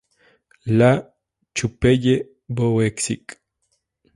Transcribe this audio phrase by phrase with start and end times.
[0.65, 1.13] La
[1.55, 3.37] Chapelle-Bouëxic